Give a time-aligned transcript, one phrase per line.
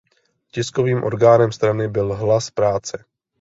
[0.51, 3.05] Tiskovým orgánem strany byl "Hlas práce".